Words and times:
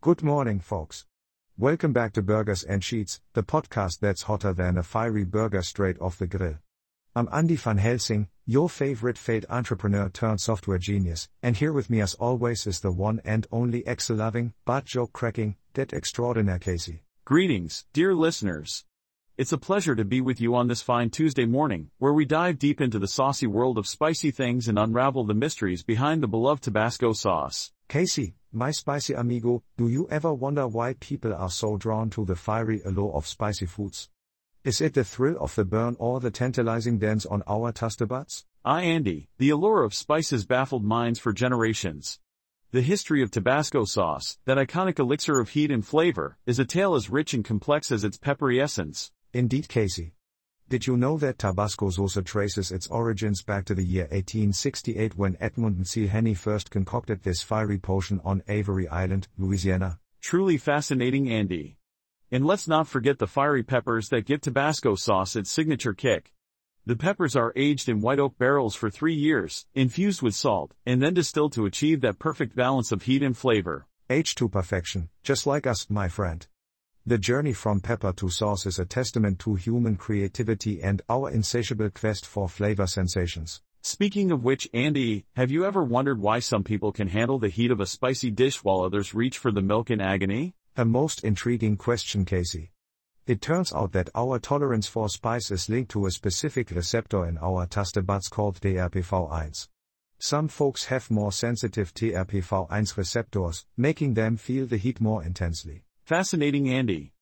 Good 0.00 0.22
morning, 0.22 0.60
folks. 0.60 1.06
Welcome 1.56 1.92
back 1.92 2.12
to 2.12 2.22
Burgers 2.22 2.62
and 2.62 2.84
Sheets, 2.84 3.20
the 3.32 3.42
podcast 3.42 3.98
that's 3.98 4.22
hotter 4.22 4.52
than 4.52 4.78
a 4.78 4.84
fiery 4.84 5.24
burger 5.24 5.60
straight 5.60 6.00
off 6.00 6.18
the 6.18 6.28
grill. 6.28 6.58
I'm 7.16 7.28
Andy 7.32 7.56
van 7.56 7.78
Helsing, 7.78 8.28
your 8.46 8.68
favorite 8.68 9.18
fate 9.18 9.44
entrepreneur 9.50 10.08
turned 10.08 10.40
software 10.40 10.78
genius, 10.78 11.28
and 11.42 11.56
here 11.56 11.72
with 11.72 11.90
me 11.90 12.00
as 12.00 12.14
always 12.14 12.64
is 12.64 12.78
the 12.78 12.92
one 12.92 13.20
and 13.24 13.48
only 13.50 13.84
Excel 13.88 14.18
loving, 14.18 14.54
but 14.64 14.84
joke 14.84 15.12
cracking, 15.12 15.56
dead 15.74 15.92
extraordinaire 15.92 16.60
Casey. 16.60 17.02
Greetings, 17.24 17.84
dear 17.92 18.14
listeners. 18.14 18.84
It's 19.38 19.52
a 19.52 19.56
pleasure 19.56 19.94
to 19.94 20.04
be 20.04 20.20
with 20.20 20.40
you 20.40 20.56
on 20.56 20.66
this 20.66 20.82
fine 20.82 21.10
Tuesday 21.10 21.46
morning, 21.46 21.92
where 21.98 22.12
we 22.12 22.24
dive 22.24 22.58
deep 22.58 22.80
into 22.80 22.98
the 22.98 23.06
saucy 23.06 23.46
world 23.46 23.78
of 23.78 23.86
spicy 23.86 24.32
things 24.32 24.66
and 24.66 24.76
unravel 24.76 25.22
the 25.22 25.32
mysteries 25.32 25.84
behind 25.84 26.24
the 26.24 26.26
beloved 26.26 26.64
Tabasco 26.64 27.12
sauce. 27.12 27.70
Casey, 27.88 28.34
my 28.50 28.72
spicy 28.72 29.14
amigo, 29.14 29.62
do 29.76 29.86
you 29.86 30.08
ever 30.10 30.34
wonder 30.34 30.66
why 30.66 30.94
people 30.94 31.32
are 31.32 31.50
so 31.50 31.76
drawn 31.76 32.10
to 32.10 32.24
the 32.24 32.34
fiery 32.34 32.82
allure 32.84 33.14
of 33.14 33.28
spicy 33.28 33.66
foods? 33.66 34.08
Is 34.64 34.80
it 34.80 34.94
the 34.94 35.04
thrill 35.04 35.38
of 35.38 35.54
the 35.54 35.64
burn 35.64 35.94
or 36.00 36.18
the 36.18 36.32
tantalizing 36.32 36.98
dance 36.98 37.24
on 37.24 37.44
our 37.46 37.70
taste 37.70 38.04
buds? 38.08 38.44
I, 38.64 38.82
Andy, 38.82 39.28
the 39.38 39.50
allure 39.50 39.84
of 39.84 39.94
spices 39.94 40.46
baffled 40.46 40.84
minds 40.84 41.20
for 41.20 41.32
generations. 41.32 42.18
The 42.72 42.82
history 42.82 43.22
of 43.22 43.30
Tabasco 43.30 43.84
sauce, 43.84 44.36
that 44.46 44.58
iconic 44.58 44.98
elixir 44.98 45.38
of 45.38 45.50
heat 45.50 45.70
and 45.70 45.86
flavor, 45.86 46.38
is 46.44 46.58
a 46.58 46.64
tale 46.64 46.96
as 46.96 47.08
rich 47.08 47.34
and 47.34 47.44
complex 47.44 47.92
as 47.92 48.02
its 48.02 48.18
peppery 48.18 48.60
essence. 48.60 49.12
Indeed, 49.32 49.68
Casey. 49.68 50.14
Did 50.70 50.86
you 50.86 50.96
know 50.96 51.18
that 51.18 51.38
Tabasco 51.38 51.90
sauce 51.90 52.18
traces 52.24 52.72
its 52.72 52.86
origins 52.88 53.42
back 53.42 53.64
to 53.66 53.74
the 53.74 53.84
year 53.84 54.04
1868 54.04 55.16
when 55.16 55.36
Edmond 55.40 55.86
Henny 55.88 56.34
first 56.34 56.70
concocted 56.70 57.22
this 57.22 57.42
fiery 57.42 57.78
potion 57.78 58.20
on 58.24 58.42
Avery 58.48 58.88
Island, 58.88 59.28
Louisiana? 59.38 59.98
Truly 60.20 60.56
fascinating, 60.58 61.30
Andy. 61.30 61.78
And 62.30 62.44
let's 62.44 62.68
not 62.68 62.88
forget 62.88 63.18
the 63.18 63.26
fiery 63.26 63.62
peppers 63.62 64.08
that 64.10 64.26
give 64.26 64.42
Tabasco 64.42 64.94
sauce 64.94 65.36
its 65.36 65.50
signature 65.50 65.94
kick. 65.94 66.34
The 66.84 66.96
peppers 66.96 67.36
are 67.36 67.52
aged 67.54 67.88
in 67.88 68.00
white 68.00 68.18
oak 68.18 68.38
barrels 68.38 68.74
for 68.74 68.90
three 68.90 69.14
years, 69.14 69.66
infused 69.74 70.22
with 70.22 70.34
salt, 70.34 70.74
and 70.86 71.02
then 71.02 71.14
distilled 71.14 71.52
to 71.52 71.66
achieve 71.66 72.00
that 72.00 72.18
perfect 72.18 72.56
balance 72.56 72.92
of 72.92 73.02
heat 73.02 73.22
and 73.22 73.36
flavor. 73.36 73.86
Aged 74.10 74.38
to 74.38 74.48
perfection, 74.48 75.10
just 75.22 75.46
like 75.46 75.66
us, 75.66 75.88
my 75.90 76.08
friend. 76.08 76.46
The 77.08 77.16
journey 77.16 77.54
from 77.54 77.80
pepper 77.80 78.12
to 78.12 78.28
sauce 78.28 78.66
is 78.66 78.78
a 78.78 78.84
testament 78.84 79.38
to 79.38 79.54
human 79.54 79.96
creativity 79.96 80.82
and 80.82 81.00
our 81.08 81.30
insatiable 81.30 81.88
quest 81.88 82.26
for 82.26 82.50
flavor 82.50 82.86
sensations. 82.86 83.62
Speaking 83.80 84.30
of 84.30 84.44
which, 84.44 84.68
Andy, 84.74 85.24
have 85.34 85.50
you 85.50 85.64
ever 85.64 85.82
wondered 85.82 86.20
why 86.20 86.40
some 86.40 86.62
people 86.62 86.92
can 86.92 87.08
handle 87.08 87.38
the 87.38 87.48
heat 87.48 87.70
of 87.70 87.80
a 87.80 87.86
spicy 87.86 88.30
dish 88.30 88.62
while 88.62 88.82
others 88.82 89.14
reach 89.14 89.38
for 89.38 89.50
the 89.50 89.62
milk 89.62 89.90
in 89.90 90.02
agony? 90.02 90.54
A 90.76 90.84
most 90.84 91.24
intriguing 91.24 91.78
question, 91.78 92.26
Casey. 92.26 92.72
It 93.26 93.40
turns 93.40 93.72
out 93.72 93.92
that 93.92 94.10
our 94.14 94.38
tolerance 94.38 94.86
for 94.86 95.08
spice 95.08 95.50
is 95.50 95.70
linked 95.70 95.92
to 95.92 96.04
a 96.04 96.10
specific 96.10 96.70
receptor 96.72 97.24
in 97.24 97.38
our 97.38 97.64
taste 97.64 98.04
buds 98.04 98.28
called 98.28 98.60
TRPV1. 98.60 99.66
Some 100.18 100.48
folks 100.48 100.84
have 100.84 101.10
more 101.10 101.32
sensitive 101.32 101.94
TRPV1 101.94 102.98
receptors, 102.98 103.64
making 103.78 104.12
them 104.12 104.36
feel 104.36 104.66
the 104.66 104.76
heat 104.76 105.00
more 105.00 105.24
intensely. 105.24 105.84
Fascinating 106.08 106.70
Andy. 106.70 107.12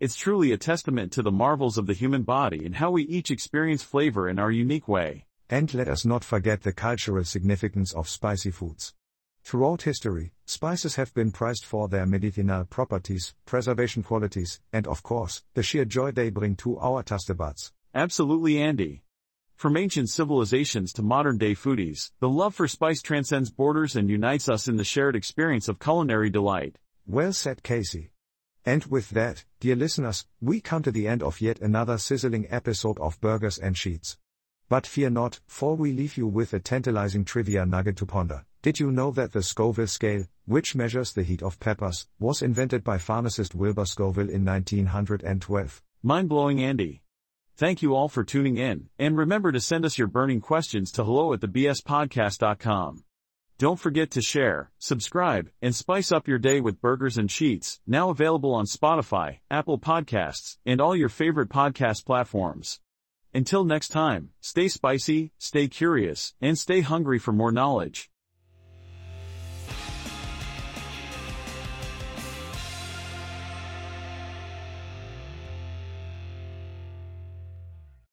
It's 0.00 0.16
truly 0.16 0.50
a 0.50 0.56
testament 0.56 1.12
to 1.12 1.22
the 1.22 1.30
marvels 1.30 1.78
of 1.78 1.86
the 1.86 1.92
human 1.92 2.24
body 2.24 2.66
and 2.66 2.74
how 2.74 2.90
we 2.90 3.04
each 3.04 3.30
experience 3.30 3.84
flavor 3.84 4.28
in 4.28 4.40
our 4.40 4.50
unique 4.50 4.88
way. 4.88 5.26
And 5.48 5.72
let 5.72 5.86
us 5.86 6.04
not 6.04 6.24
forget 6.24 6.62
the 6.62 6.72
cultural 6.72 7.22
significance 7.22 7.92
of 7.92 8.08
spicy 8.08 8.50
foods. 8.50 8.94
Throughout 9.44 9.82
history, 9.82 10.32
spices 10.44 10.96
have 10.96 11.14
been 11.14 11.30
prized 11.30 11.64
for 11.64 11.86
their 11.86 12.04
medicinal 12.04 12.64
properties, 12.64 13.32
preservation 13.46 14.02
qualities, 14.02 14.60
and 14.72 14.88
of 14.88 15.04
course, 15.04 15.44
the 15.54 15.62
sheer 15.62 15.84
joy 15.84 16.10
they 16.10 16.30
bring 16.30 16.56
to 16.56 16.80
our 16.80 17.04
taste 17.04 17.36
buds. 17.36 17.72
Absolutely 17.94 18.60
Andy. 18.60 19.04
From 19.54 19.76
ancient 19.76 20.10
civilizations 20.10 20.92
to 20.94 21.02
modern 21.02 21.38
day 21.38 21.54
foodies, 21.54 22.10
the 22.18 22.28
love 22.28 22.56
for 22.56 22.66
spice 22.66 23.02
transcends 23.02 23.52
borders 23.52 23.94
and 23.94 24.10
unites 24.10 24.48
us 24.48 24.66
in 24.66 24.78
the 24.78 24.82
shared 24.82 25.14
experience 25.14 25.68
of 25.68 25.78
culinary 25.78 26.28
delight. 26.28 26.76
Well 27.06 27.32
said, 27.32 27.62
Casey. 27.62 28.11
And 28.64 28.84
with 28.86 29.10
that, 29.10 29.44
dear 29.60 29.74
listeners, 29.74 30.26
we 30.40 30.60
come 30.60 30.82
to 30.84 30.92
the 30.92 31.08
end 31.08 31.22
of 31.22 31.40
yet 31.40 31.60
another 31.60 31.98
sizzling 31.98 32.46
episode 32.48 32.98
of 33.00 33.20
Burgers 33.20 33.58
and 33.58 33.76
Sheets. 33.76 34.18
But 34.68 34.86
fear 34.86 35.10
not, 35.10 35.40
for 35.46 35.76
we 35.76 35.92
leave 35.92 36.16
you 36.16 36.26
with 36.26 36.54
a 36.54 36.60
tantalizing 36.60 37.24
trivia 37.24 37.66
nugget 37.66 37.96
to 37.98 38.06
ponder. 38.06 38.44
Did 38.62 38.78
you 38.78 38.92
know 38.92 39.10
that 39.10 39.32
the 39.32 39.42
Scoville 39.42 39.88
scale, 39.88 40.26
which 40.46 40.76
measures 40.76 41.12
the 41.12 41.24
heat 41.24 41.42
of 41.42 41.58
peppers, 41.58 42.06
was 42.20 42.42
invented 42.42 42.84
by 42.84 42.98
pharmacist 42.98 43.54
Wilbur 43.54 43.84
Scoville 43.84 44.30
in 44.30 44.44
1912? 44.44 45.82
Mind 46.02 46.28
blowing, 46.28 46.62
Andy. 46.62 47.02
Thank 47.56 47.82
you 47.82 47.94
all 47.94 48.08
for 48.08 48.24
tuning 48.24 48.56
in, 48.56 48.88
and 48.98 49.16
remember 49.16 49.52
to 49.52 49.60
send 49.60 49.84
us 49.84 49.98
your 49.98 50.08
burning 50.08 50.40
questions 50.40 50.90
to 50.92 51.04
hello 51.04 51.32
at 51.32 51.40
thebspodcast.com. 51.40 53.04
Don't 53.62 53.78
forget 53.78 54.10
to 54.10 54.20
share, 54.20 54.72
subscribe, 54.80 55.48
and 55.62 55.72
spice 55.72 56.10
up 56.10 56.26
your 56.26 56.40
day 56.40 56.60
with 56.60 56.80
Burgers 56.80 57.16
and 57.16 57.30
Sheets, 57.30 57.78
now 57.86 58.10
available 58.10 58.52
on 58.52 58.64
Spotify, 58.64 59.38
Apple 59.52 59.78
Podcasts, 59.78 60.56
and 60.66 60.80
all 60.80 60.96
your 60.96 61.08
favorite 61.08 61.48
podcast 61.48 62.04
platforms. 62.04 62.80
Until 63.32 63.64
next 63.64 63.90
time, 63.90 64.30
stay 64.40 64.66
spicy, 64.66 65.30
stay 65.38 65.68
curious, 65.68 66.34
and 66.40 66.58
stay 66.58 66.80
hungry 66.80 67.20
for 67.20 67.30
more 67.30 67.52
knowledge. 67.52 68.10